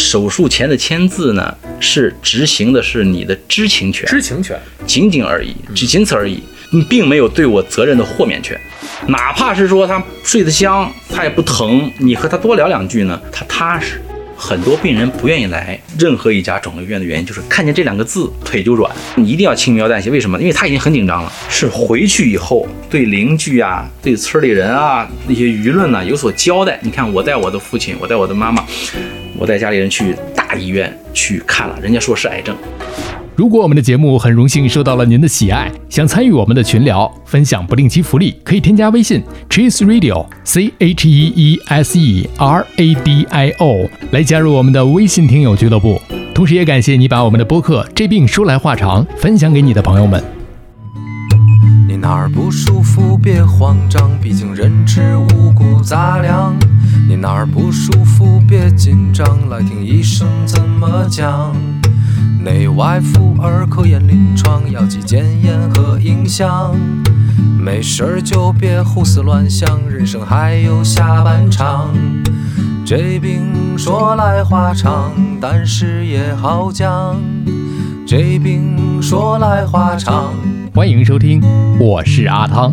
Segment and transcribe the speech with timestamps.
[0.00, 6.42] 手术前的签字呢，是执行的是你的知情权，知情权，仅仅而已，只仅此而已，
[6.72, 8.58] 你并没有对我责任的豁免权。
[9.08, 14.00] 哪怕是说他睡得香，他也不疼，你和他多聊两句呢，他踏实。
[14.40, 18.90] 很多病人不愿意来任何一家肿瘤医院的原因，就是看见这两个字腿就软。
[19.16, 20.40] 你一定要轻描淡写，为什么？
[20.40, 21.30] 因为他已经很紧张了。
[21.50, 26.80] 是回去以后对邻居啊、对村里人啊那些舆论呢有所交代。
[26.82, 28.64] 你看，我带我的父亲，我带我的妈妈，
[29.36, 32.56] 我带家里人去大医院去看了，人家说是癌症。
[33.40, 45.98] 如果我们的节目很荣幸受到了您的喜爱，想参与我们的群聊，分享不定期福利，可以添加微信 Cheese Radio C H E E S E R A D I O 来加入我们的微信听友俱乐部。
[46.34, 50.22] 同时，也感谢你把我们的播客《这病说来话长》分享给你的朋友们。
[51.88, 56.54] 你哪儿不舒服别慌张，毕竟人吃五谷杂粮。
[57.08, 61.56] 你哪儿不舒服别紧张，来听医生怎么讲。
[62.42, 66.74] 内外妇儿科研临床，药剂检验和影像。
[67.58, 71.92] 没事儿就别胡思乱想，人生还有下半场。
[72.84, 77.14] 这病说来话长，但是也好讲。
[78.06, 80.32] 这病说来话长。
[80.74, 81.42] 欢迎收听，
[81.78, 82.72] 我是阿汤。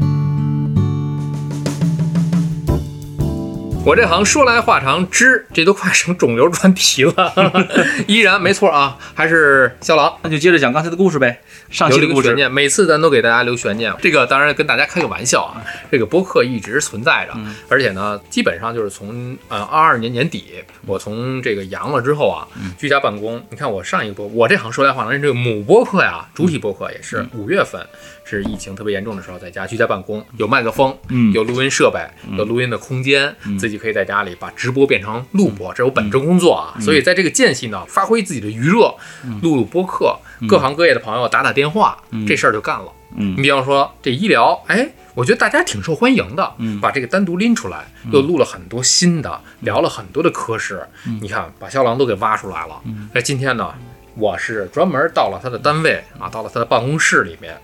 [3.87, 7.33] 我这行说来话长，知这都快成肿瘤专题了，
[8.05, 11.39] 依然没错啊，还是肖郎，那就接着讲刚才的故事呗。
[11.69, 13.93] 上期的故事，每次咱都给大家留悬念。
[14.01, 23.43] 这个当然跟大家开个玩笑啊，这个播客一直存在着，而且呢，基本上就是从呃二二年年底，我从这个阳了之后啊，居家办公。
[23.49, 27.85] 你看我上一个播，我这行说来话长，这个母播客呀，主体播客也是五月份
[28.23, 31.99] 是疫情特别严重的时候，在家居家办公，有麦克风，嗯，有录音设备，
[32.37, 36.79] 有录音的空间，自己可以在家里把直播变成录播，这是我本职工作啊。
[36.79, 38.95] 所以在这个间隙呢，发挥自己的余热，
[39.41, 40.17] 录录播客。
[40.47, 42.91] 各行各业的朋友打打电话，这事儿就干了。
[43.15, 46.53] 嗯，你比方说这医疗，哎，我觉得大家挺受欢迎的。
[46.57, 50.85] 嗯，把这个单独拎出来，又录了很多新的，聊了很多的科室。
[51.21, 52.81] 你看，把肖郎都给挖出来了。
[53.13, 53.73] 那今天呢，
[54.15, 57.57] 我是专门到了他的单位啊，到了他的办公室里面，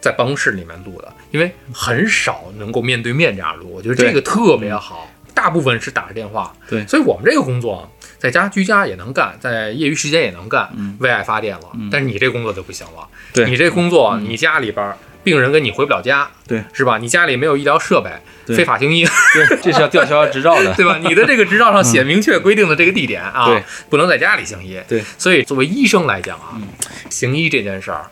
[0.00, 5.08] 在办公室里面录的，因为很少能够面对面这样录，我觉得这个特别好。
[5.34, 6.52] 大部分是打着电话。
[6.68, 7.90] 对，所以我们这个工作。
[8.18, 10.68] 在家居家也能干，在业余时间也能干，
[10.98, 11.62] 为爱发电了。
[11.90, 13.08] 但是你这工作就不行了。
[13.32, 16.98] 对你这工作，你家里边病人跟你回不了家，对，是吧？
[16.98, 18.10] 你家里没有医疗设备，
[18.54, 20.98] 非法行医，对，这是要吊销 执照的，对吧？
[21.02, 23.58] 你的这个执照上写明确规定的这个地点啊，
[23.88, 24.78] 不能在家里行医。
[24.86, 26.60] 对，所以作为医生来讲啊，
[27.08, 28.04] 行医这件事儿。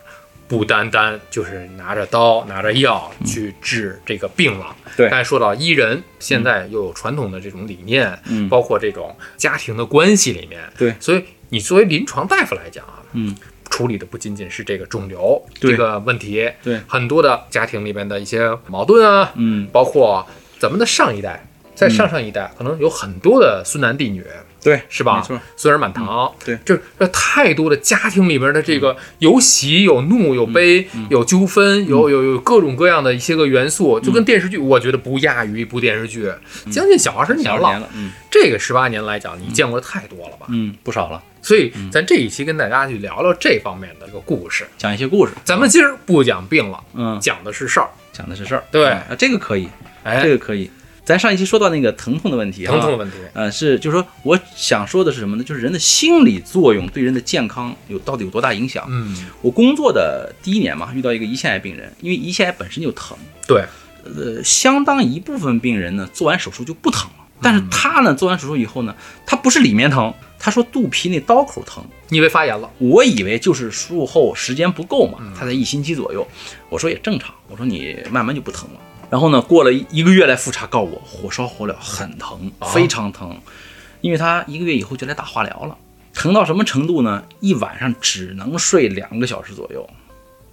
[0.49, 4.75] 不单单就是拿着刀拿着药去治这个病了。
[4.97, 13.35] 对，刚才说到医人，现在又有传统的这种理念，嗯，包括这种家庭的关系里面，对，所以你作为临床大夫来讲啊，嗯，
[13.69, 20.27] 处理的不仅仅是这个肿瘤这个问题，对，很多的家庭里面的一些矛盾啊，嗯，包括
[20.57, 21.45] 咱们的上一代，
[21.75, 24.25] 在上上一代可能有很多的孙男弟女。
[24.61, 25.17] 对，是吧？
[25.17, 26.31] 没错，孙儿满堂。
[26.43, 26.81] 对，就是
[27.11, 36.29] 太多的家庭里边的这个有喜有怒有悲有纠纷有有有各种各样的一些个元素，就跟电视剧，我觉得不亚于一部电视剧，
[36.71, 37.89] 将近小二十年了。
[37.93, 40.47] 嗯，这个十八年来讲，你见过的太多了吧？
[40.49, 41.23] 嗯，不少了。
[41.41, 45.31] 所以咱这一期跟大家去聊聊这方面的一个故事，讲一些故事。
[45.45, 48.63] 咱们今儿不讲病了，嗯，讲的是事儿，讲的是事儿。
[48.69, 49.69] 对，这个可以，
[50.03, 50.69] 哎，这个可以。
[51.09, 55.43] 咱上一期说到那个疼痛的问题，疼痛的问题，呃，是就是说，我想说的是什么呢？
[55.43, 58.85] 就是人的心理作用对人的健康有到底有多大影响？
[58.87, 63.17] 嗯，我工作的第一年嘛，遇到一个胰腺癌病人，因为胰腺癌本身就疼，
[63.47, 63.65] 对，
[64.03, 72.69] 呃，相当一部分病人呢，做完手术就不疼了，但是他呢，做完手术以后呢，他不是里面疼，他说肚皮那刀口疼，你以为发炎了？
[72.77, 76.27] 我以为就是术后时间不够嘛，他在一星期左右，
[76.69, 78.79] 我说也正常，我说你慢慢就不疼了。
[79.09, 83.35] 然后呢，过了一个月来复查，告我火烧火燎，很疼，非常疼，
[84.01, 85.75] 因为他一个月以后就来打化疗了，
[86.13, 87.23] 疼到什么程度呢？
[87.39, 89.89] 一晚上只能睡两个小时左右，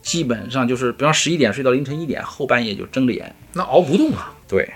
[0.00, 4.32] 基本上就是比方十一点睡到凌晨一点，后半夜就睁着眼，那熬不动啊。
[4.48, 4.66] 对，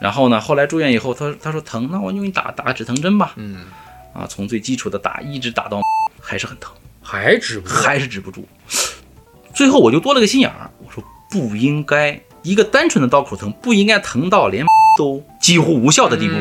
[0.00, 3.34] 然后呢，后来住院以后，他他说疼，那我就给你打打个止疼针吧。
[3.36, 3.66] 嗯，
[4.12, 5.80] 啊，从最基础的打一直打到
[6.20, 8.48] 还是很疼，还止不还是止不住。
[9.54, 12.20] 最后我就多了个心眼儿，我说不应该。
[12.48, 14.64] 一个单纯的刀口疼不应该疼到连
[14.96, 16.34] 都几乎无效的地步。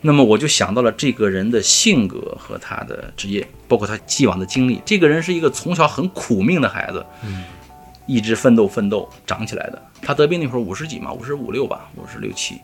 [0.00, 4.82] 那么我就想到了这个人的性格和他的职业，包括他既往的经历。
[4.84, 7.06] 这个人是一个从小很苦命的孩子，
[8.06, 9.80] 一直奋斗奋斗长起来的。
[10.02, 12.56] 他得病那会儿五十几嘛，五十五六吧，五十六七。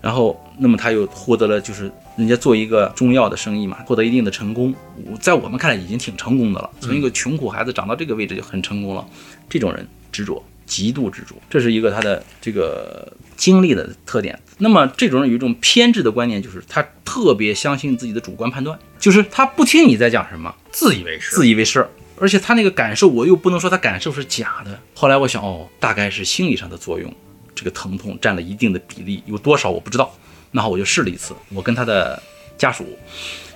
[0.00, 4.74] 然后，那么他又获得了，就是人家做一个中药的生意嘛，获得一定的成功，
[5.20, 6.70] 在我们看来已经挺成功的了。
[6.80, 9.06] 从一个穷苦孩子长到这个位置就很成功了。
[9.50, 14.38] 这种人执着，极度执着，这是一个他的这个经历的特点。
[14.58, 21.84] 那么这种人有一种偏执的观念，就是他特别相信自己的主观判断，就是他不听你在讲什么，自以为是，自以为是。
[22.20, 24.78] 而且他那个感受，我又不能说他感受是假的。
[24.94, 27.12] 后来我想，哦，大概是心理上的作用。
[27.54, 30.14] 这个疼痛占了一定的比例，有多少我不知道。
[30.52, 31.34] 那好，我就试了一次。
[31.48, 32.22] 我跟他的
[32.56, 32.86] 家属、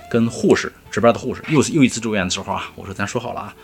[0.09, 3.55] 跟护士值班的护士，又是又一次住院的时候啊，我说咱说好了啊，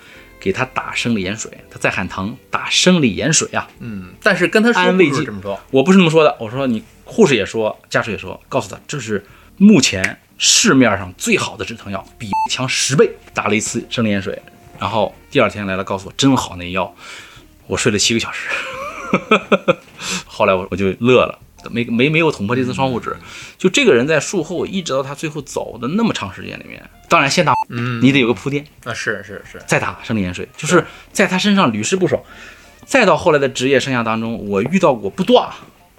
[0.42, 1.50] 给他打生理盐水。
[1.70, 3.70] 他再喊疼，打生理盐水啊。
[3.80, 6.36] 嗯，但是跟他说安慰剂这么说，我不是这么说的。
[6.40, 9.24] 我说你护士也说，家属也说，告诉他这是
[9.58, 13.10] 目前市面上最好的止疼药，比强十倍。
[13.34, 14.42] 打了一次生理盐水，
[14.78, 16.94] 然后第二天来了，告诉我真好那药，
[17.68, 18.50] 我睡了七个小时。
[20.26, 23.16] 后来我我就乐了，没没没有捅破这层窗户纸。
[23.58, 32.22] 就这个人在术后一直到他最后走的那么长时间里面，当然先打，嗯，你得有个铺垫，啊，是是是，再打生理盐水，就是在他身上屡试不爽。
[32.86, 35.56] 再到后来的职业生涯当中，我遇到过不多啊。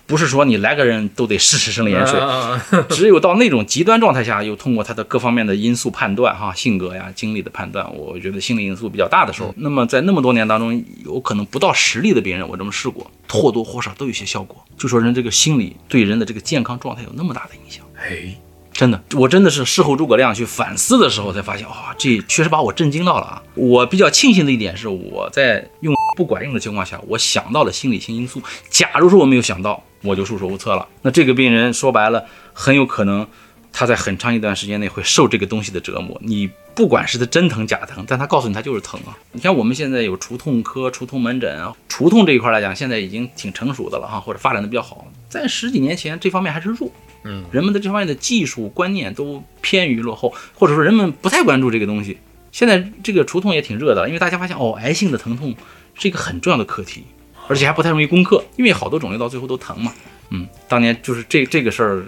[0.07, 2.21] 不是说你来个人都得试试生理盐水，
[2.91, 14.63] 只有到那种极端状态下，又通过他的各方面的因素判断，哈，性格呀、经历的判断，我觉得心理因素比较大的时候，那么在那么多年当中，有可能不到十例的病人，我这么试过，或多或少都有些效果。
[14.77, 18.35] 就说人这个心理对人的这个健康状态有那么大的影响，哎，
[18.73, 23.43] 真的，我真的是事后诸葛亮去反思的时候才发现，哇，这确实把我震惊到了啊！
[23.55, 28.43] 我比较庆幸的一点是，我在用不管用的情况下，我想到了心理性因素。
[28.69, 30.87] 假如说我没有想到，我就束手无策了。
[31.03, 33.27] 那这个病人说白了，很有可能
[33.73, 36.21] 他在很长一段时间内会受这个东西的折磨。
[36.23, 39.17] 你不管是他真疼假疼，但他告诉你他就是疼啊。
[39.33, 45.07] 你看我们现在有除痛科、除痛门诊啊，除痛这一块来讲，现在已经挺成熟的了哈，或者发展的比较好。
[45.29, 46.91] 在十几年前，这方面还是弱，
[47.25, 52.19] 嗯，人们的这方面的技术观念都偏于落后，或者说人们不太关注这个东西。
[52.51, 55.55] 现在这个除痛也挺热的，因为大家发现哦，癌性的疼痛
[55.95, 57.05] 是一个很重要的课题，
[57.53, 59.93] 而且还不太容易攻克，因为好多肿瘤到最后都疼嘛。
[60.31, 62.03] 嗯，当年就是这这个事儿，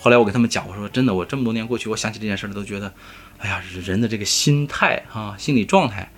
[0.00, 2.92] 后来我跟他们讲，我说真的，我这么多年过去，我想起这件事儿都觉得，
[3.38, 6.10] 哎呀，人的这个心态啊，心理状态，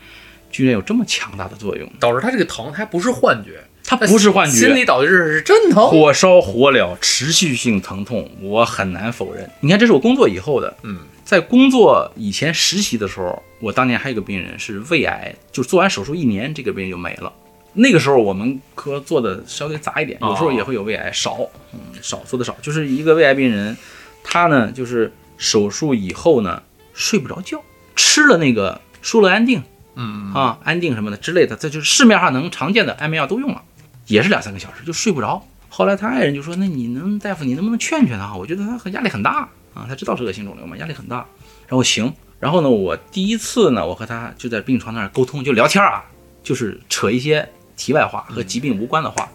[0.50, 1.86] 居然有这么强大的作用。
[2.00, 9.50] 导致他这个疼，他还不是幻觉，它不是幻觉，心里导致是真疼，火烧火燎，持续性疼痛，我很难否认。
[9.60, 17.30] 你看，这是我工作以后的，嗯，在工作以前实习的时候，我当年还有个病人是胃癌，就做完手术一年，这个病人就没了。
[17.74, 21.38] 那个时候我们科做的稍微杂一点，有时候也会有胃癌，少，
[21.72, 22.56] 嗯，少做的少。
[22.62, 23.76] 就是一个胃癌病人，
[24.24, 26.62] 他呢就是手术以后呢
[26.92, 27.62] 睡不着觉，
[27.94, 29.62] 吃了那个舒乐安定，
[29.94, 33.62] 嗯啊安定什么的之类的，这就是市面上能常见的安眠药都用了，
[34.06, 35.46] 也是两三个小时就睡不着。
[35.72, 38.34] 后来他爱人就说：“那你能大夫，你能不能劝劝他？
[38.34, 41.24] 我觉得他很压力很大啊，他知道是恶性肿瘤嘛，压力很大。”
[41.68, 46.02] 然后行，然后呢，我第一次呢，我和他就在病床那儿沟通，就聊天啊，
[46.42, 47.48] 就是扯一些
[47.80, 49.26] 题外话和疾病无关的话，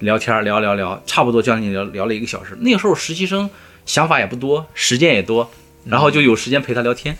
[0.00, 2.54] 聊天聊聊聊，差不多将近聊聊了一个小时。
[2.60, 3.48] 那个时候实习生
[3.86, 5.50] 想法也不多，时间也多，
[5.86, 7.16] 然后就有时间陪他聊天。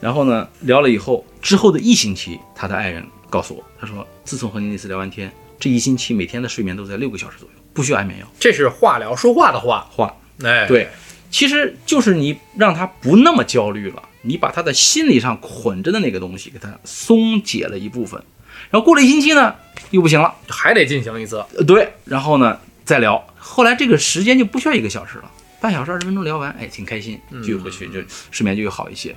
[0.00, 8.26] 然后呢，聊了以后，之后的一星期，他的爱人告诉我，他说自从和你那次聊完天，这一星期每天的睡眠都在六个小时左右，不需要安眠药。
[8.40, 10.88] 这是化疗说话的话，话哎，，对，
[11.30, 18.22] 其实就是你让他不那么焦虑了，你把他的心理上捆着的那个东西给他松解了一部分，
[18.70, 19.54] 然后过了一星期呢，
[19.90, 25.30] 又不行了，还得进行一次，呃，对，然后呢再聊，后来这个时间就不需要一个小时了，
[25.60, 29.14] 半小时二十分钟聊完，哎，挺开心，就回去就睡眠就会好一些。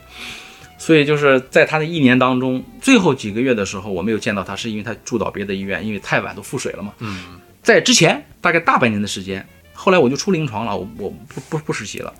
[0.79, 6.93] 所以就是在他的一年当中，最后几个月的时候，我没有见到他，是因为他住到别的医院，因为太晚都腹水了嘛。
[6.99, 12.13] 嗯，在之前大概大半年的时间，后来我就出临床了，我我不不不实习了。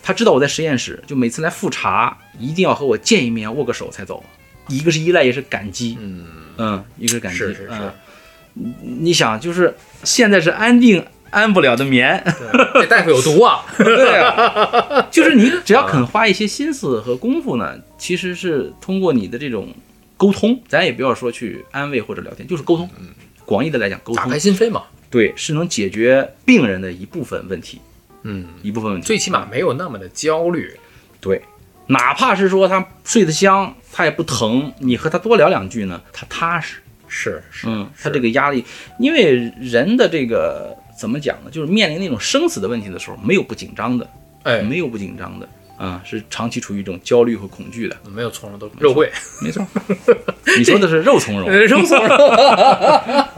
[0.00, 4.24] 他知道我在实验室，就每次来复查，一定要和我见一面，握个手才走。
[4.68, 5.98] 一个是依赖，也是感激。
[6.00, 6.24] 嗯，
[6.58, 7.38] 嗯，一个是感激。
[7.38, 12.20] 是是是嗯你想，就是现在是安定安不了的眠，
[12.74, 19.68] 这大夫有毒啊， 对啊， 就是你只要肯花一些心思和功夫呢，其实是通过你的这种
[20.16, 22.88] 沟通，咱也不要说去安慰或者聊天，就是沟通。
[22.98, 23.06] 嗯
[23.44, 27.80] 广义的来讲，沟通打开心扉嘛，对是能解决病人的一部分问题，
[28.24, 29.06] 嗯，一部分问题。
[29.06, 30.70] 最起码没有那么的焦虑，
[31.18, 31.40] 对，
[31.88, 36.76] 哪怕是说他睡得香，他也不疼，你和他多聊两句呢，他踏实。
[37.10, 38.62] 是是，嗯，他这个压力，
[38.98, 41.50] 因为人的这个怎么讲呢？
[41.50, 44.06] 就是面临那种生死的问题的时候，没有不紧张的，
[44.42, 45.48] 哎，没有不紧张的。
[45.78, 47.96] 啊、是长期处于一种焦虑和恐惧的。
[48.10, 49.08] 没有从容都肉桂，
[49.40, 49.64] 没错，
[50.58, 52.18] 你说的是肉从容， 肉从容，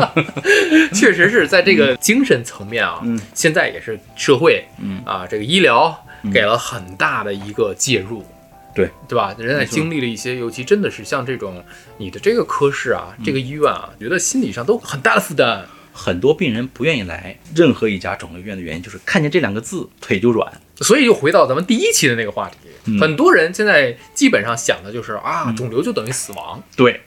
[0.94, 5.94] 确实是在这个精神层面啊，嗯现在也是社会，嗯啊，这个医疗
[6.32, 8.24] 给了很大的一个介入。
[8.74, 9.34] 对对吧？
[9.38, 11.62] 人在经历了一些，尤其真的是像这种
[11.98, 15.66] 你的这个科室啊，嗯这个医院啊，觉得心理上都很大的负担。
[15.92, 20.50] 很多病人不愿意来任何一家肿瘤医院的原因，就是看见这两个字腿就软。
[20.76, 27.00] 所以就回到咱们第一期的那个话题，嗯很多人现在基本上想的就是啊，肿瘤就等于死亡，对，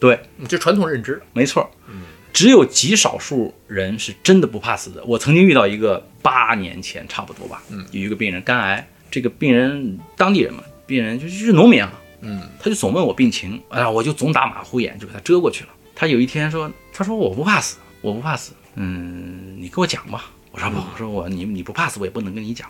[0.00, 1.20] 对，这传统认知。
[1.34, 5.04] 没错，嗯只有极少数人是真的不怕死的。
[5.04, 15.70] 我曾经遇到一个八年前差不多吧，嗯有一个病人肝癌，这个病人当地人嘛，病人就就是农民啊，嗯他就总问我病情，哎呀，我就总打马虎眼，就给他遮过去了。
[15.94, 20.30] 他有一天说，他说我不怕死，我不怕死，嗯，你跟我讲吧。
[20.52, 22.68] 我说不，我说我你你不怕死，我也不能跟你讲。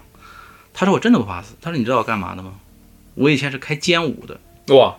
[0.72, 1.54] 他说我真的不怕死。
[1.60, 2.54] 他说你知道我干嘛的吗？
[3.14, 4.40] 我以前是开歼五的，
[4.74, 4.96] 哇，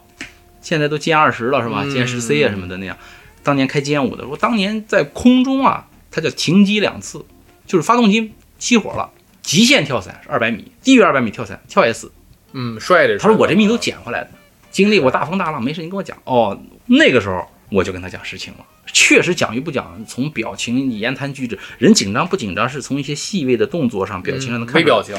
[0.61, 1.83] 现在都歼二十了是吧？
[1.83, 2.97] 嗯歼十 C 啊什么的那样。
[3.43, 7.25] 当年开歼五的，我当年在空中啊，它叫停机两次，
[7.65, 12.11] 就是发动机熄火了，极限跳伞是二百米，低于二百米跳伞跳也死。
[12.53, 13.17] 嗯，帅的。
[13.17, 14.31] 他说我这命都捡回来的，
[14.71, 16.17] 经历过大风大浪，没事你跟我讲。
[16.23, 24.83] 哦，那个时候我就跟他讲实情了，确实讲与不讲，从表情、言谈举止，人紧张不紧张，是从一些细微的动作上、表情上能看出来。
[24.83, 25.15] 微表情，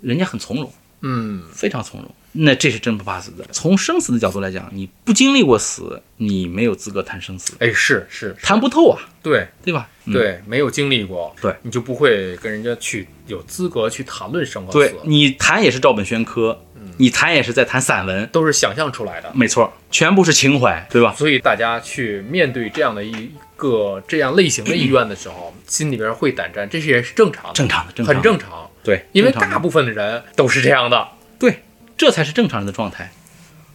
[0.00, 2.10] 人家很从容，嗯，非常从容。
[2.32, 3.44] 那这是真不怕死的。
[3.50, 9.88] 从生死的角度来讲，你不经历过死，你没有资格谈生死，哎，是是，谈不透啊，对对吧？
[10.04, 16.58] 嗯对，没有经历过，对你就不会跟人家去有资格去谈论生和对死，你谈也是照本宣科，
[16.96, 19.30] 你谈也是在谈散文，都是想象出来的。
[19.34, 21.14] 没错，全部是情怀，对吧？
[21.16, 28.70] 所以大家去面对这样的一个这样类型的医院的时候，心里边会胆战，这些也是正常的，正常的，正常的很正常。
[28.82, 31.08] 对，因为大部分的人都是这样的。
[31.38, 31.62] 对，
[31.98, 33.12] 这才是正常人的状态。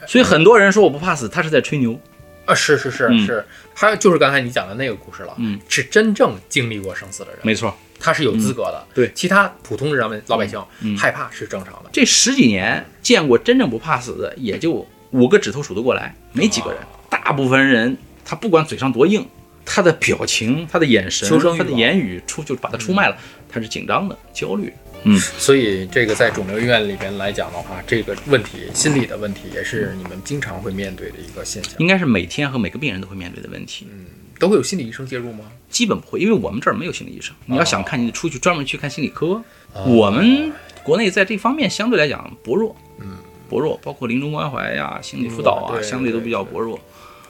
[0.08, 2.00] 所以很多人说我不怕死，他是在吹牛。
[2.46, 8.86] 啊，是是是嗯是，还有就是刚才你讲的那个故事了，嗯，是真正经历过生死的人，没错，他是有资格的。
[8.94, 11.90] 对其他普通的人们老百姓嗯害怕是正常的。
[11.94, 16.82] 这十几年见过真正不怕死的，也就五个指头数得过来，没几个人。
[17.10, 19.26] 大部分人他不管嘴上多硬，
[19.64, 23.16] 他的表情、他的眼神、他的言语出就把他出卖了，
[23.48, 24.74] 他是紧张的、焦虑的。
[25.04, 31.74] 嗯，所以这个在肿瘤医院里边来讲的话，这个问题心理的问题也是你们经常会面对的一个现象。
[31.80, 33.88] 应该是每天和每个病人都会面对的问题。
[33.92, 34.06] 嗯
[34.40, 35.46] 都会有心理医生介入吗？
[35.70, 37.34] 基本不会，因为我们这儿没有心理医生。
[37.46, 39.42] 你要想看，你得出去专门去看心理科。
[39.74, 40.52] 哦我们
[40.84, 43.16] 国内在这方面相对来讲薄弱，嗯，
[43.48, 46.78] 薄弱，包括临终关怀呀、心理辅导啊，相对都比较薄弱。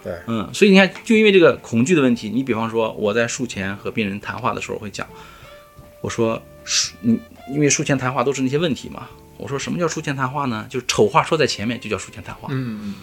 [0.04, 5.08] 对嗯，所以你看，就因为这个恐惧的问题，你比方说我在术前和病人谈话的时候会讲，
[6.02, 7.20] 我说术，你
[7.52, 10.66] 因为术前谈话都是那些问题嘛，我说什么叫术前谈话呢？
[10.70, 12.48] 就是丑话说在前面就叫术前谈话。
[12.52, 12.94] 嗯，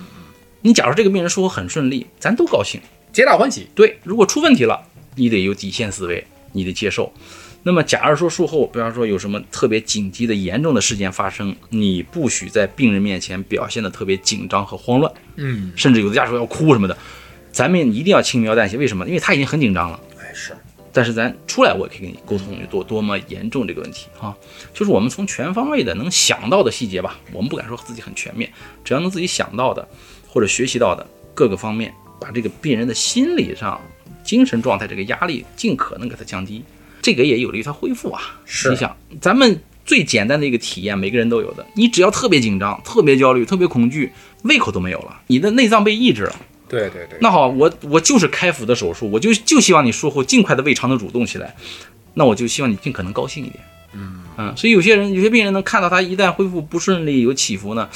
[0.62, 2.80] 你假如这个病人术后很顺利，咱都高兴。
[3.12, 3.68] 皆大欢喜。
[3.74, 4.80] 对，如果出问题了，
[5.16, 7.12] 你得有底线思维，你得接受。
[7.62, 16.96] 那么，假如说术后，比方说有什么特别紧急的、严重的事件发生，你不许在病人面前表现的特别紧张和慌乱，嗯，甚至有的家属要哭什么的，
[17.52, 18.78] 咱们一定要轻描淡写。
[18.78, 19.06] 为什么？
[19.06, 20.00] 因为他已经很紧张了。
[20.92, 24.34] 但是咱出来，我也可以跟你沟通有多多么严重这个问题啊，
[24.74, 28.50] 就是我们从全方位的能想到的细节吧，我们不敢说自己很全面，
[28.84, 29.86] 只要能自己想到的
[30.28, 33.80] 或者学习到的各个方面，把这个病人的心理上、
[34.24, 36.64] 精神状态这个压力尽可能给他降低，
[37.00, 38.20] 这个也有利于他恢复啊。
[38.44, 44.10] 是你想，咱们最简单的一个体验，每个人都有的，你只要特别紧张、特别焦虑、特别恐惧，
[44.42, 46.36] 胃口都没有了，你的内脏被抑制了。
[46.70, 47.18] 对对对。
[47.20, 51.54] 那好，我我就是开腹的手术，我就就希望你术后尽快的胃肠能蠕动起来，
[52.14, 53.62] 那我就希望你尽可能高兴一点。
[53.92, 57.86] 嗯所以有些人有些病人能，看到他一旦恢复不顺利有起伏呢，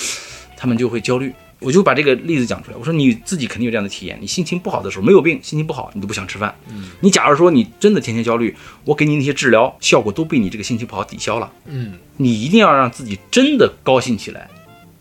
[0.56, 1.32] 他们就会焦虑。
[1.60, 6.54] 我就把这个例子讲出来，我说你自己肯定有这样的体验，你心情不好的时候没有病，心情不好你都不想吃饭。
[6.68, 8.54] 嗯你假如说你真的天天焦虑，
[8.84, 14.46] 我给你那些治疗效果都被你这个心情不好抵消了，嗯，你一定要让自己真的高兴起来，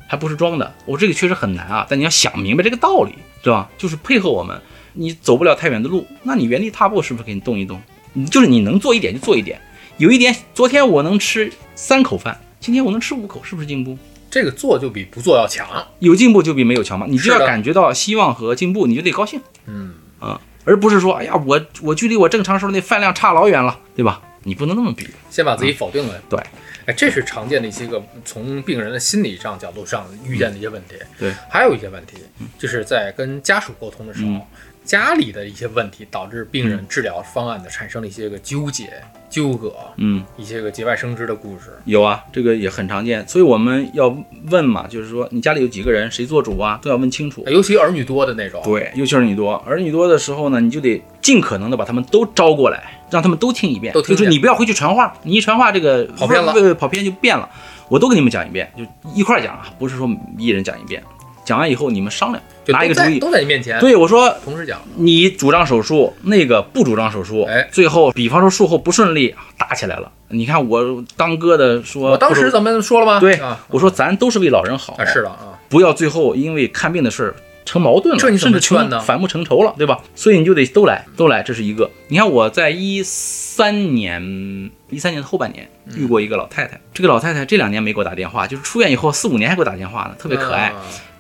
[0.08, 0.74] 还不是装的。
[0.86, 3.14] 我这个确实很难啊，但你要想明白这个道理，
[3.44, 3.70] 是吧？
[3.78, 4.60] 就是配合我们，
[4.94, 7.82] 你走不了太远的路，那你原地踏步是不是给你动一动？
[8.14, 9.60] 你就是你能做一点就做一点。
[9.98, 13.98] 有一点，昨天我能吃三口饭，今天我能吃五口，是不是进步？
[14.32, 15.68] 这个做就比不做要强。
[16.00, 24.22] 有进步就比没有强嘛，你就要感觉到希望和进步，你就得高兴嗯，啊，而不是说，哎呀，我我距离我正常时候那饭量差老远了，对吧？
[24.44, 25.08] 你不能那么比。
[25.30, 26.22] 先把自己否定了。
[26.30, 26.40] 对，
[26.86, 30.96] 哎，这是常见的一些个从病人的心理上角度上遇见的一些问题。
[31.18, 32.18] 对，还有一些问题，
[32.58, 34.42] 就是在跟家属沟通的时候，嗯
[34.84, 39.02] 家里的一些问题导致病人治疗方案的产生了一些个纠结、
[39.34, 41.76] 纠葛，嗯，一些个节外生枝的故事。
[41.86, 44.16] 有啊，这个也很常见，所以我们要
[44.52, 47.44] 问嘛，就是说你家里有几个人，谁做主啊，都要问清楚。
[47.48, 53.92] 尤其儿女多的那种，对，尤其儿女多儿女多的时候呢，你就得尽可能的把他们都招过来，让他们都听一遍。
[53.92, 57.50] 都听就是你不要回去传话，你一传话这个跑偏了跑偏就变了。
[57.90, 61.04] 我都给你们讲一遍，就一块儿讲啊，不是说一人讲一遍。
[61.44, 63.20] 讲完以后你们商量，就拿一个主意。
[63.20, 64.80] 都在你面前，对我说，同时讲。
[64.96, 70.12] 你主张手术，那个不主张手术，哎最后比方说术后不顺利，打起来了。
[70.30, 73.20] 你看我当哥的说，我当时怎么说了吗？
[73.20, 77.36] 对啊，我说咱都是为老人好，啊是的啊，不要最后因为看病的事儿
[77.66, 80.00] 成矛盾了，这你甚至么劝呢反目成仇了，对吧？
[80.16, 81.90] 所以你就得都来，都来，这是一个。
[82.08, 90.74] 你看我在一三年，一三年的后半年遇过一个老太太，这个老太太这两年没给我打电话，就是出院以后四五年还给我打电话呢，特别可爱。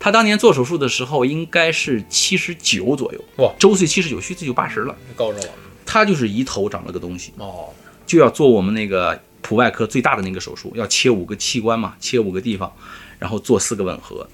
[0.03, 4.93] 啊她当年做手术的时候应该是七十九左右，哇周岁七十九，虚岁就八十了。
[5.15, 5.45] 高着了
[5.85, 7.69] 他就是胰头长了个东西，哦，
[8.05, 12.69] 就要做我们那个普外科最大的那个手术，要切五个器官嘛，切五个地方，
[13.17, 14.27] 然后做四个吻合。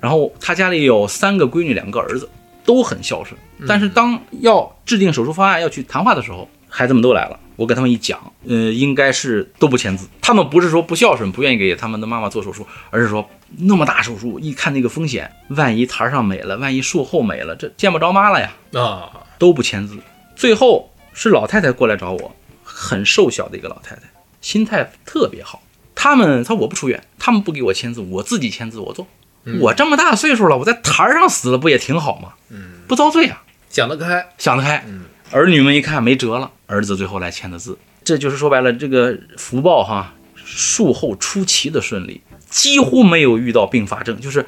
[0.00, 2.26] 然后他家里有三个闺女，两个儿子，
[2.64, 3.38] 都很孝顺。
[3.68, 7.38] 但是当要制定手术方案、要去谈话的时候，孩子们都来了。
[7.56, 10.08] 我跟他们一讲，呃，应该是都不签字。
[10.20, 13.28] 他们不是说不孝顺，不愿意给他们的妈妈做手术，而是说
[13.58, 18.52] 那么大手术，一看那个风险，万一台上没了，万一术后没了，这见不着妈了呀。
[18.74, 19.98] 啊，都不签字。
[20.34, 24.02] 最后是老太太过来找我，很瘦小的一个老太太，
[24.40, 25.62] 心态特别好。
[25.94, 29.06] 他们他说我不出院，他们不给我签字，我自己签字我做。
[29.60, 32.32] 我这么大岁数了，我在台儿上死了不也挺好吗？
[32.48, 34.84] 嗯，不遭罪啊，想得开，想得开。
[34.86, 35.04] 嗯
[35.34, 44.18] 儿女们一看没辙了，儿子最后来签的字，这就是说白了，这个福报哈，术后出奇的顺利，几乎没有遇到并发症。
[44.18, 44.46] 就是，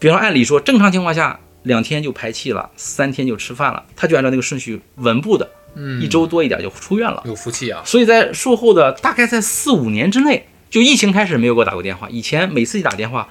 [0.00, 7.22] 比方说按理说正常情况下两天就排气了，三天就吃饭了，他就按照那个顺序稳步的，嗯，一周多一点就出院了。
[7.24, 12.08] 有福气啊，所以在术后的大概在四五年之内，就疫情开始没有给我打过电话。
[12.10, 13.28] 以前每次一打电话，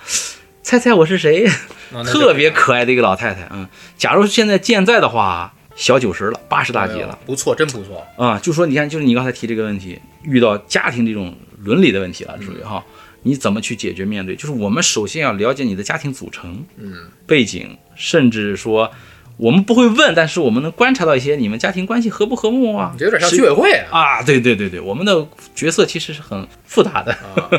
[0.63, 1.45] 猜猜我是谁？
[2.05, 3.49] 特别可爱的一个老太太。
[3.51, 7.17] 嗯，假如现在健在的话，小九十了，八十大几了哎。
[7.25, 12.85] 不错，真不错，啊、就说你看，就是你刚才提这个问题，遇到家庭这种伦理的问题了，属于哈，
[13.23, 14.35] 你怎么去解决面对？
[14.35, 16.93] 就是我们首先要了解你的家庭组成、嗯，
[17.25, 18.91] 背景，甚至说
[19.37, 27.49] 我们不会问，但是我们能观察到一些你们家庭关系和不和睦啊，这有点像居委会啊，啊，对对对对，我们的角色其实是很复杂的，啊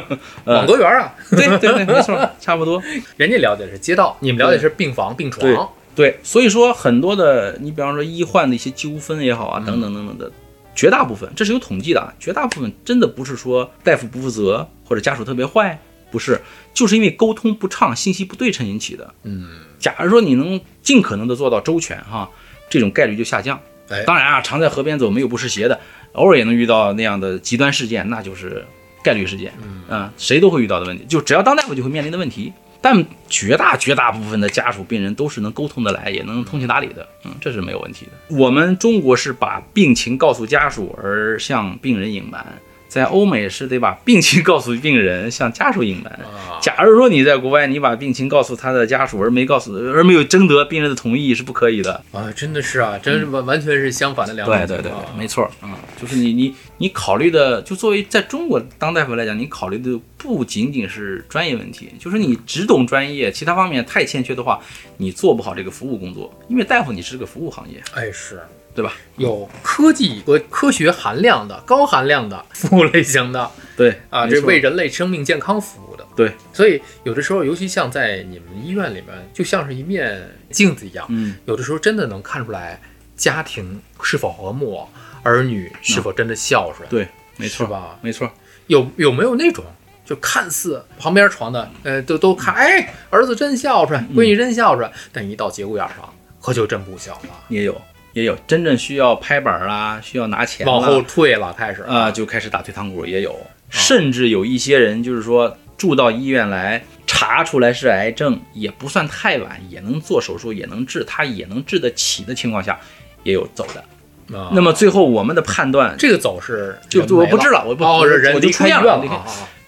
[0.45, 2.81] 网格员啊，对对对，没错，差不多。
[3.17, 10.31] 人家了解的是街道，你们了解的是病房、病床，对，所以说很多的，你比方说医患的一些纠纷也好啊，等等等等的，
[10.75, 15.79] 绝大部分这是有统计的啊，绝大部分真的不是说大夫不负责或者家属特别坏，
[16.11, 16.41] 不是，
[16.73, 19.13] 就是因为沟通不畅、信息不对称引起的。
[19.25, 22.31] 嗯，假如说你能尽可能的做到周全哈，
[22.71, 23.61] 这种概率就下降。
[23.89, 25.79] 哎，当然啊，常在河边走，没有不湿鞋的，
[26.13, 28.65] 偶尔也能遇到那样的极端事件，那就是
[29.03, 29.53] 概率事件。
[29.63, 32.51] 嗯啊，谁都会遇到的问题，就只要当大夫就会面临的问题。
[32.83, 38.37] 但绝大绝大部分的家属病人都是能沟通得来，也能通情达理的，嗯，这是没有问题的。
[38.37, 42.45] 我们中国是把病情告诉家属，而向病人隐瞒；
[42.93, 46.13] 在欧美是得把 病情告诉病人，向家属隐瞒。
[46.13, 52.05] 啊，假如说你在国外，你把病情告诉他的家属，而没告诉，而没有征得病人的同意，是不可以的。
[52.13, 54.55] 啊，真的是啊，真是完完全是相反的两种。
[54.55, 64.61] 对对对，没错啊、就是你你你考虑的，就作为在中国当大夫来讲，你考虑的不仅仅是专业问题，就是你只懂专业，其他方面太欠缺的话，
[64.99, 68.39] 你做不好这个服务工作，因为大夫你是个服务行业，哎是。
[68.75, 68.93] 对吧？
[69.17, 69.49] 有。
[69.63, 76.07] 科技和科学含量的、高含量的 服务类型的对啊，这为人类生命健康服务的。
[76.15, 82.81] 对，所以有的时候，尤其像在你们医院里面，就像是一面镜子一样，嗯，有的时候真的能看出来
[83.17, 84.87] 家庭是否和睦，
[85.23, 87.09] 儿女是否真的孝顺，对，
[87.39, 87.99] 没错是吧？
[88.03, 88.31] 没错，
[88.67, 89.65] 有有没有那种
[90.05, 97.81] 就看似旁边床的，呃，都都看，哎，儿子真孝顺，闺女真孝顺，但一到节骨眼上，可就真不孝了，也有
[98.13, 101.83] 也有真正需要拍板啦，需要拿钱往后退了，开始。
[101.83, 103.35] 啊、就开始打退堂鼓，也有，
[103.71, 112.79] 甚至有一些人就是说住到医院来，查出来是癌症，也不算太晚，也能做手术，也能治，他也能治得起的情况下，
[113.23, 114.39] 也有走的。
[114.39, 114.51] 啊。
[114.53, 117.65] 那么最后我们的判断，这个走是就我不治了。
[117.67, 119.25] 我不哦，我是人我就出院了离开啊。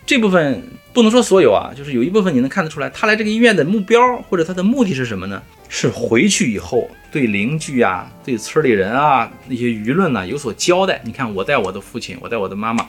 [0.06, 0.62] 这部分
[0.94, 5.42] 不能说所有啊，就是有一部分你能看得出来，他来这个医院的目标或者他的目的是什么呢？
[5.68, 11.02] 是回去以后对邻居啊、对村里人啊那些舆论呢、有所交代。
[11.04, 12.86] 你看，我带我的父亲，我带我的妈妈，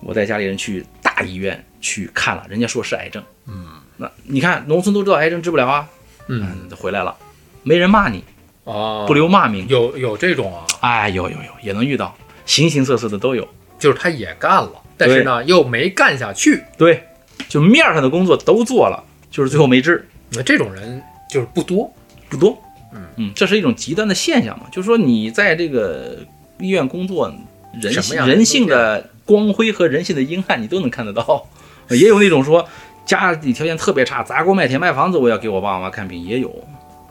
[0.00, 3.22] 我带家里人去大医院去看了，人家说是癌症。
[3.46, 5.88] 嗯，那你看农村都知道癌症治不了啊，
[6.28, 7.16] 嗯嗯，回来了，
[7.62, 8.22] 没人骂你，
[8.64, 9.66] 啊，不留骂名。
[9.68, 13.48] 有有这种啊，哎，有有有，也能遇到，形形色色的都有。
[13.78, 16.62] 就是他也干了，但是呢又没干下去。
[16.76, 17.02] 对，
[17.48, 21.92] 就面儿上的工作都做了，就是最后没治，那这种人就是不多。
[22.28, 22.56] 不多。
[22.92, 26.18] 嗯嗯，这是一种极端的现象嘛，就是说你在这个
[26.58, 27.32] 医院工作，
[27.80, 31.46] 人什么样的人人性的光辉和人性的阴暗你都能看得到。
[31.88, 32.68] 也有那种说
[33.04, 36.52] 家里条件特别差，砸锅卖铁卖房子，我要给我爸我妈看病，也有。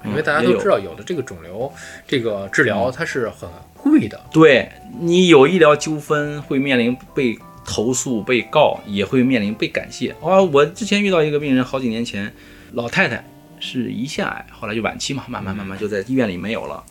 [0.06, 1.70] 因为大家都知道，有的这个肿瘤，
[2.08, 4.18] 这个治疗它是很贵的。
[4.32, 7.38] 对你有医疗纠纷，会面临被
[7.70, 10.10] 投诉、被告，也会面临被感谢。
[10.24, 12.34] 啊，我之前遇到一个病人，好几年前，
[12.74, 13.24] 老太太
[13.60, 16.84] 是胰腺癌，后来就晚期嘛，慢慢慢慢就在医院里没有了。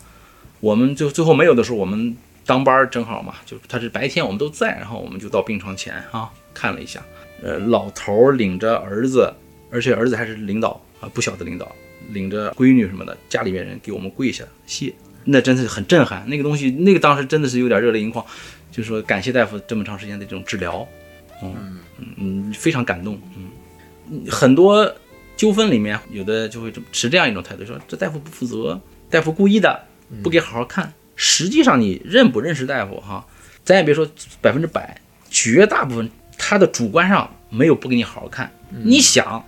[0.61, 2.15] 我们就最后没有的时候，我们
[2.45, 7.03] 当班正好嘛，就他是白天我们都在，然后我们就到病床前啊看了一下，
[7.43, 9.33] 呃，老头领着儿子，
[9.69, 11.69] 而且儿子还是领导啊，不小的领导，
[12.11, 14.93] 领着闺女什么的，家里面人给我们跪下谢，
[15.25, 16.23] 那真的是很震撼。
[16.27, 18.25] 那个东西，那个当时真的是有点热泪盈眶，
[18.71, 20.87] 就说感谢大夫这么长时间的这种治疗，
[21.41, 21.79] 嗯
[22.17, 24.93] 嗯，非常感动，嗯，很多
[25.35, 28.79] 纠纷里面有的就会持这样一种态度，说这大夫不负责，
[29.09, 29.85] 大夫故意的，
[30.23, 30.93] 不给好好看。
[31.15, 33.25] 实际上你认不认识大夫哈，
[33.63, 34.07] 咱也别说
[34.41, 38.49] 百分之百，绝大部分他的主观上没有不给你好好看。
[38.69, 39.45] 你想，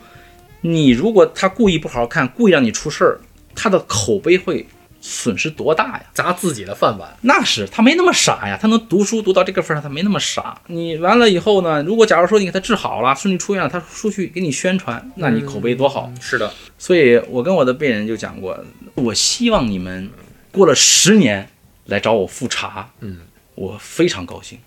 [0.62, 3.22] 你如果他故意不好好看，故意让你出事儿，
[3.56, 4.66] 他的口碑会
[5.02, 6.04] 损失多大呀？
[6.14, 7.10] 砸自己的饭碗。
[7.22, 10.62] 那是他没那么傻呀，他能读书读到这个份上，他没那么傻。
[10.68, 16.12] 你完了以后呢，如果假如说你给他治好了，顺利出院了，他出去给你宣传，那你口碑多好。
[16.22, 20.10] 是的，所以我跟我的病人就讲过，我希望你们
[20.52, 21.50] 过了十年
[21.86, 23.18] 来找我复查，嗯，
[23.56, 24.60] 我非常高兴。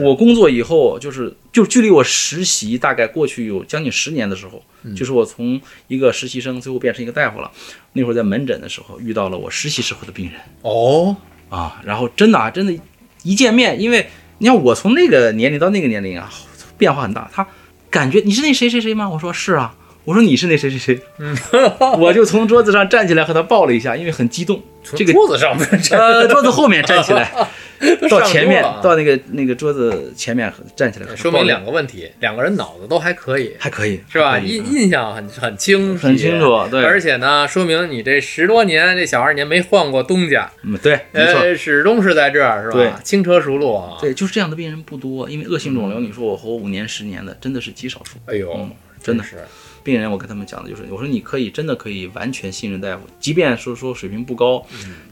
[0.00, 4.62] 我工作以后，就是就距离我实习大概过去有将近十年的时候，
[4.94, 7.50] 就是我从一个实习生最后变成一个大夫了。
[7.92, 10.40] 那会儿在门诊的时候遇到了我实习时候的病人。
[10.62, 11.16] 哦，
[11.48, 12.72] 啊，然后真的啊，真的，
[13.22, 16.30] 一见面，因为你看我从那个年龄到那个年龄啊，
[16.78, 17.30] 变化很大。
[17.32, 17.46] 他
[17.90, 19.08] 感觉你是那谁谁谁吗？
[19.08, 19.74] 我说是啊。
[20.04, 21.00] 我说你是那谁谁谁，
[21.96, 24.60] 我就从桌子上站起来和他抱了一下，因为很激动。
[24.96, 27.32] 这个桌子上面站呃，桌子后面站起来，
[28.08, 34.38] 到前面到那个那个桌子前面站起来说明两个问题，两个人脑子都还可以，还可以是吧？
[34.38, 41.40] 印印象很很清楚很清楚对而且呢，说明你这十多年这小二年没换过东家，嗯，对，没错。
[41.40, 42.74] 呃，始终是在这儿，是吧？
[42.74, 43.98] 对轻车熟路啊。
[44.00, 48.18] 对，就是这样的病人不多，因为恶性肿瘤，你说我活五年十年的，真的是极少数。
[48.26, 48.70] 哎呦嗯，
[49.02, 49.36] 真的是，
[49.82, 54.64] 病人，我跟他们讲的就是，我说你可以真的可以完全信任大夫，即便说说水平不高，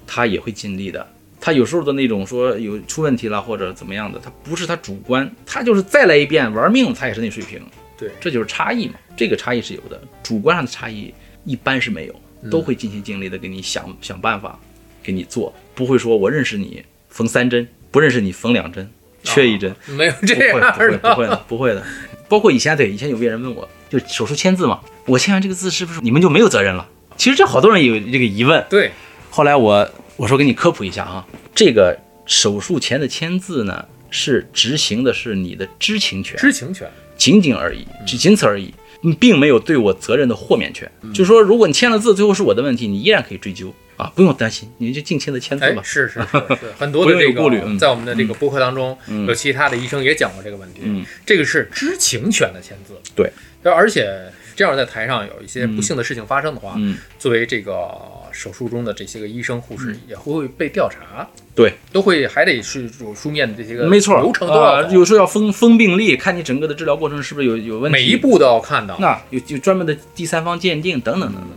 [0.06, 1.06] 他也会尽力的。
[1.40, 7.60] 他有时候的那种说有出问题了或者怎么样的，他不是他主观，他就是再来一遍玩命，他也是那水平。
[7.96, 11.12] 对，这就是差异嘛，这个差异是有的，主观上的差异
[11.44, 12.14] 一般是没有，
[12.50, 14.58] 都会尽心尽力的给你想想办法
[15.02, 18.90] 给你做，不会说我认识你缝三针，不认识你缝两针，
[19.22, 19.74] 缺一针。
[19.86, 21.14] 没有这样不会，不的。
[21.14, 21.84] 会的，不会的。
[22.28, 26.88] 包括以前，对以前有病人问我，就手术签字嘛，我签完这个字是不是你们就没有责任了？
[27.16, 28.64] 其实这好多人有这个疑问。
[28.70, 28.92] 对，
[29.28, 29.86] 后来我
[30.20, 36.86] 我说给你科普一下啊，这个手术前的签字呢，是执行的是你的知情权，知情权。
[37.16, 40.90] 仅仅而已，只仅此而已，你并没有对我责任的豁免权。
[41.14, 45.82] 就是说，如果你签了字，最后是我的问题，你依然可以追究啊，不用担心，你就尽情的签字哎吧，。
[45.82, 50.80] 是是是 是，很多的这个顾虑嗯在我们的这个播客当中，嗯有其他的医生也讲过这个问题。
[50.82, 52.92] 嗯，这个是知情权的签字。
[53.16, 53.30] 对，
[53.62, 57.90] 而且这样在台上有一些不幸的事情发生的话，嗯，作为这个
[58.32, 68.96] 手术中的这些个医生护士也会被调查，对，都会还得是有书面的这些个没错，流程都要啊，有时候要封封病历，看你整个的治疗过程是不是有有问题，每一步都要看到。
[68.98, 71.50] 那有有专门的第三方鉴定等等等等。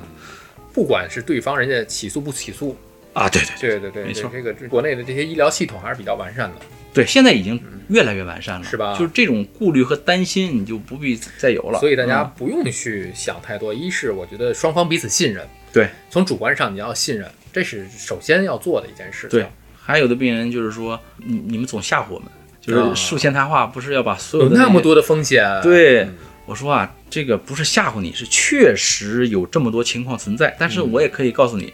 [0.73, 2.75] 不管是对方人家起诉不起诉，
[3.13, 6.55] 啊，对对对对对，没错这个国内的这些医疗系统还是比较完善的。
[6.93, 11.79] 对，现在已经越来越完善了，是吧就是这种顾虑和担心，你就不必再有了。
[11.79, 13.73] 所以大家嗯不用去想太多。
[13.73, 19.29] 一是我觉得双方彼此信任，对从主观上你要信任，这是首先要做的一件事情。
[19.29, 22.27] 对，还有的病人就是说，你你们总吓唬我们，
[22.61, 25.43] 就啊是术前谈话不是要把所有的那么多的风险。
[25.63, 30.55] 对嗯，我说啊，这个不是吓唬你，是确实有这么多情况存在。
[30.59, 31.73] 但是我也可以告诉你，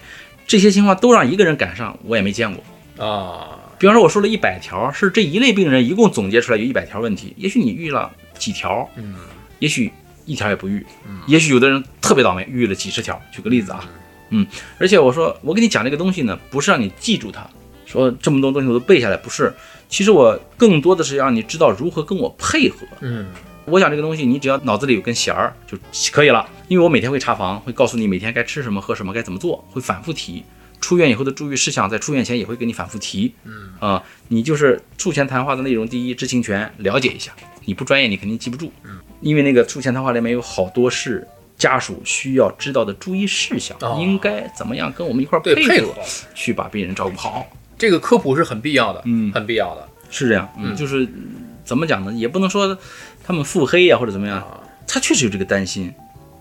[0.50, 3.06] 这些情况都让一个人赶上，我也没见过。
[3.06, 9.14] 啊，比方说，我说了一百条，是这一类病人一共总结出来有一百条问题，也许你遇了几条，嗯，
[9.60, 9.92] 也许
[10.26, 13.22] 一条也不遇，嗯也许有的人特别倒霉，遇了几十条。
[13.32, 13.86] 举个例子啊，
[14.32, 14.44] 嗯，
[14.80, 17.48] 而且我说我跟你讲这个东西呢，不是让你记住它，
[17.86, 19.54] 说这么多东西我都背下来，不是。
[19.88, 22.78] 其实我更多的是让你知道如何跟我配合。
[23.02, 23.28] 嗯，
[23.70, 25.78] 我想这个东西，你只要脑子里有根弦儿就
[26.12, 30.44] 可以了，因为我每天会查房，会告诉你每天该吃什么、喝什么、该怎么做，会反复提。
[30.82, 33.34] 出院以后的注意事项，在出院前也会给你反复提。
[33.44, 37.34] 嗯啊，你就是术前谈话的内容，第一知情权了解一下，
[37.66, 38.72] 你不专业你肯定记不住。
[38.84, 41.28] 嗯，因为那个术前谈话里面有好多是
[41.58, 45.96] 家属需要知道的注意事项，哦应该怎么样跟我们一块配合合
[46.34, 47.46] 去把病人照顾好。
[47.78, 49.86] 这个科普是很必要的，嗯很必要的。
[50.10, 51.06] 是这样，嗯，就是
[51.66, 52.14] 怎么讲呢？
[52.14, 52.78] 也不能说
[53.30, 54.44] 他们腹黑呀、或者怎么样，
[54.88, 55.94] 他确实有这个担心，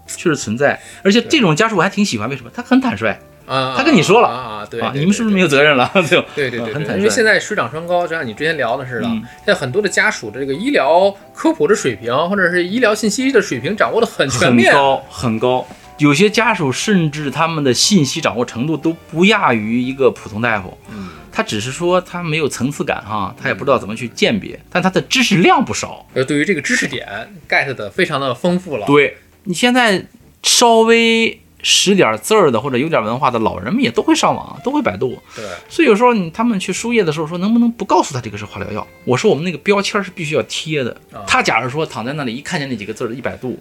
[0.06, 0.80] 确实存在。
[1.04, 2.50] 而且这种家属我还挺喜欢，为什么？
[2.54, 3.14] 他很坦率
[3.46, 5.90] 啊，他跟你说了啊啊，对你们是不是没有责任了？
[6.08, 6.24] 对？
[6.34, 7.00] 对对对很坦率。
[7.00, 14.72] 因为现在水涨船高，就像你之前聊的似的，嗯现在很多的家属的这个医疗科普的水平，或者是医疗信息的水平掌握的很全面。
[14.72, 15.68] 很高很高。
[15.98, 20.78] 有些家属甚至他们的信息掌握程度都不亚于一个普通大夫。
[20.90, 26.06] 嗯，他只是说他没有层次感哈，他也不知道怎么去鉴别，但他的知识量不少。
[26.14, 27.06] 呃，对于这个知识点
[27.48, 28.86] get 的非常的丰富了。
[28.86, 30.04] 对你现在
[30.42, 35.18] 稍微识点字儿的或者有点文化的老人们也都会上网，都会百度。
[35.34, 38.86] 对所以有时候你他们去输液的时候说，能不能不告诉他这个是化疗药？
[39.04, 40.90] 我说我们那个标签是必须要贴的。
[41.12, 43.58] 啊他假如说躺在那里一看见那几个字儿一百度，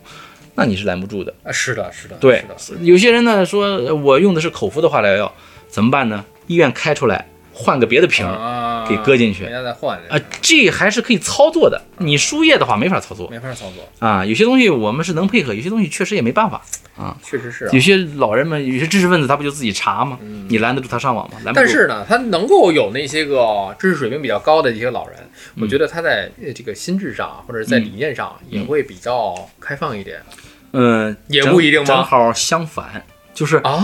[0.55, 1.33] 那你是拦不住的。
[1.43, 5.33] 啊，是的，是的，对是的，，有些人呢说呃我用的是口服的化疗药，
[5.67, 6.23] 怎么办呢？
[6.47, 7.27] 医院开出来
[7.59, 11.81] 换个别的瓶儿啊，给搁进去人家再换啊，这还是可以操作的。
[11.97, 16.61] 你输液的话没法操作没法操作，啊，有些东西我们是能配合，有些东西确实也没办法
[16.95, 17.17] 啊。
[17.23, 17.79] 确实是啊有。
[17.79, 20.19] 些老人们，有些知识分子，他不就自己查吗？
[20.47, 21.37] 你拦得住他上网吗？
[21.43, 21.65] 拦不住。
[21.65, 25.17] 但是呢，他能够有那些个知识水平比较高的一些老人，
[25.55, 30.21] 嗯我觉得他在呃这个心智上或者在理念上也会比较开放一点
[30.73, 33.83] 嗯，也不一定吗正好相反，就是啊？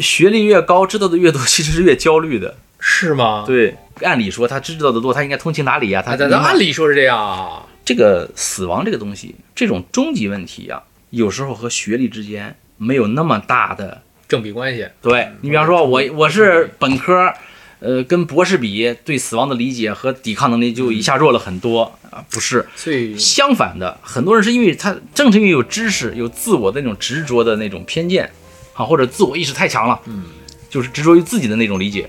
[0.00, 2.54] 学历越高，知道的越多，其实是越焦虑的。
[2.84, 3.44] 是吗？
[3.46, 6.02] 对，按理说他知道的多，他应该通情达理啊。
[6.02, 7.64] 他按理说是这样啊。
[7.84, 14.02] 这个死亡这个东西，这种终极问题啊，有时候和学历之间没有那么大的。
[14.28, 17.32] 正比关系，对你比方说，我我是本科，
[17.80, 22.24] 呃，跟博士比，对死亡的理解和抵抗能力就一下弱了很多啊。
[22.30, 28.30] 不是，所以相反的，很多人是因为他正是因为有知识、有自我的那种执着的那种偏见，
[28.74, 30.24] 啊，或者自我意识太强了，嗯，
[30.70, 32.08] 就是执着于自己的那种理解，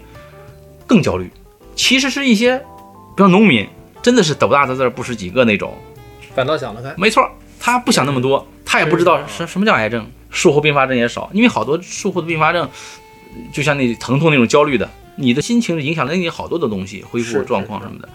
[0.87, 1.29] 更焦虑。
[1.75, 2.57] 其实是一些，
[3.15, 3.67] 比如农民，
[4.01, 5.73] 真的是斗大的字儿不识几个那种。
[6.35, 6.93] 反倒想得开。
[6.97, 7.27] 没错，
[7.59, 12.69] 他不想那么多，他也不知道什什么叫癌症，术后并发症也少，因为好多术后的并发症，
[13.51, 18.09] 就像那疼痛那种焦虑的，你的心情影响了你好多的东西，恢复状况什么的。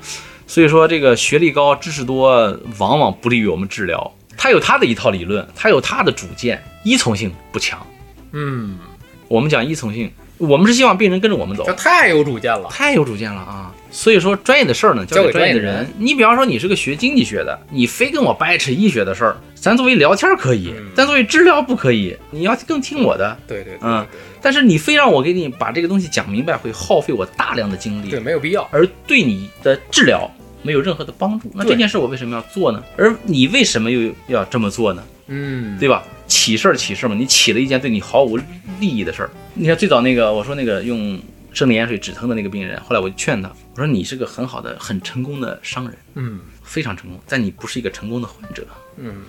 [0.46, 4.14] 所以说，这个学历高、知识多，往往不利于我们治疗。
[4.36, 7.84] 他有他的一套理论，他有他的主见，依从性不强。
[8.32, 8.78] 嗯，
[9.26, 12.68] 我们讲依从性，我们是希望病人跟着我们走这，太有主见了。
[12.70, 13.74] 太有主见了啊！
[13.90, 15.86] 所以说，专业的事儿呢，交交给给专业的人。
[15.98, 22.16] 你比方说，你是个学经济学的，你非跟我掰扯医学的事儿，咱作为聊天儿可以，嗯但作为治疗不可以。
[22.30, 24.06] 你要更听我的，对对对嗯
[24.40, 28.68] 但是你非让我给你把这个东西讲明白，会耗费我大量的精力对，没有必要。
[28.70, 30.30] 而对你的治疗
[30.62, 31.50] 没有任何的帮助。
[31.54, 32.82] 那这件事我为什么要做呢？
[32.96, 35.02] 而你为什么又要这么做呢？
[35.26, 36.04] 嗯，对吧？
[36.28, 38.36] 起事儿起事儿嘛，你起了一件对你毫无
[38.78, 39.30] 利益的事儿。
[39.54, 41.18] 你看最早那个，我说那个用
[41.52, 48.64] 生理盐水止疼的那个病人，后来我就劝他，我说你是个很好的、很成功的商人，嗯非常成功，但你不是一个成功的患者。
[48.98, 49.22] 嗯，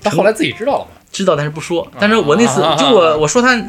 [0.00, 1.00] 他后来自己知道了嘛？
[1.10, 1.90] 知道但是不说。
[1.98, 3.60] 但是我那次啊就我我说他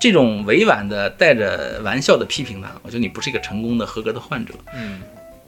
[0.00, 4.54] 这种委婉的带着玩笑的批评他，我觉得你不是一个成功的合格的患者。
[4.74, 5.00] 嗯，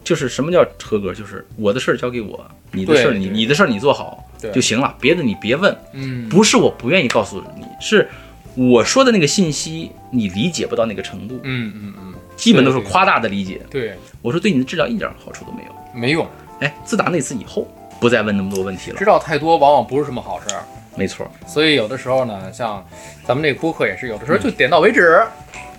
[0.04, 1.14] 就是什么叫合格？
[1.14, 5.74] 就是我的事儿交给我，你的事儿你你的事儿你做好就行了，别的你别问。
[5.92, 8.08] 嗯，不是我不愿意告诉你，是
[8.54, 13.60] 我说的那个信息你理解不到那个程度，嗯嗯嗯，基本都是夸大的理解。
[13.70, 15.74] 对，我说对你的治疗一点好处都没有。
[15.98, 16.28] 没用，
[16.60, 17.66] 哎，自打那次以后，
[17.98, 19.04] 不再问那么多问题了知。
[19.04, 20.62] 道太多往往不是什么好事儿。
[20.96, 22.84] 没错，所以有的时候呢，像
[23.24, 25.20] 咱们这个播客也是，有的时候就点到为止。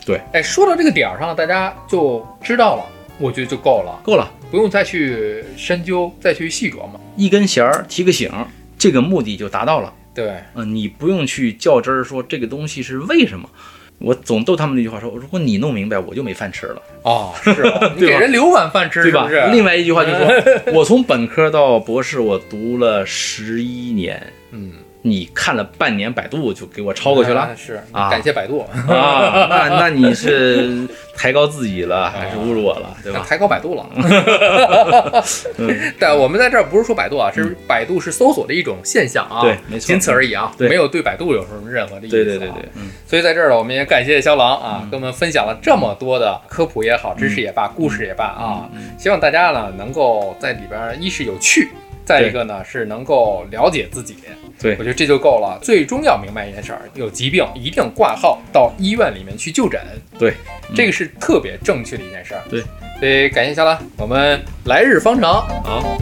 [0.06, 2.86] 对，哎，说到这个点儿上了，大家就知道了，
[3.18, 7.00] 我觉得就够了，够了，不用再去深究，再去细琢磨。
[7.16, 8.48] 一根弦儿提个醒儿，
[8.78, 9.94] 这个目的就达到了。
[10.14, 13.50] 对，嗯、你不用去较真儿说这个东西是为什么。
[13.98, 17.94] 我总逗他们那句话说，如果你弄明白，我就没饭吃了，哦，是 吧？
[17.96, 19.30] 你对吧给人留碗饭吃，对吧？
[19.30, 19.52] 是不是？
[19.54, 24.74] 另外一句话就是说， 我从本科到博士，我读了十一年，嗯，
[25.08, 28.10] 你看了半年百度就给我超过去了啊是，啊。
[28.10, 29.48] 感谢百度，啊？
[29.48, 33.24] 那那你是抬高自己了，还是侮辱我了，对吧？
[33.28, 33.86] 抬高百度了。
[35.60, 39.86] 嗯，但我们在这儿不是说百度啊，是百度是搜索的一种现象啊，对没错。
[39.86, 42.24] 仅此而已啊，没有对百度有什么任何的意思、啊。
[42.24, 51.70] 对对对对，嗯，所以在这儿呢，我们也感谢肖郎啊，跟我们分享了这么多的科普也好，知识也罢，故事也罢啊，希望大家呢能够在里边儿一是有趣，
[52.06, 54.16] 再一个呢是能够了解自己。
[54.58, 55.60] 对我觉得这就够了。
[55.62, 59.82] 最终要明白一件事儿，有疾病一定挂号到医院里面去就诊，
[60.18, 60.34] 对，
[60.74, 62.42] 这个是特别正确的一件事儿。
[62.50, 62.64] 对，
[63.00, 65.46] 所以感谢小拉，我们来日方长。
[65.64, 65.98] 好。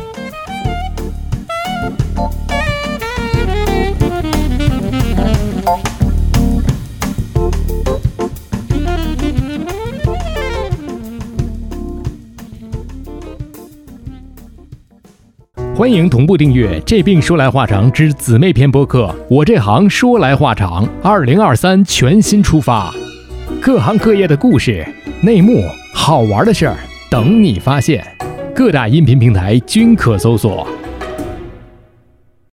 [15.75, 19.13] 欢迎同步订阅《这病说来话长之姊妹篇》播客。
[19.27, 22.93] 我这行说来话长，二零二三全新出发，
[23.59, 24.87] 各行各业的故事、
[25.21, 26.77] 内幕、好玩的事儿
[27.09, 28.05] 等你发现。
[28.53, 30.67] 各大音频平台均可搜索。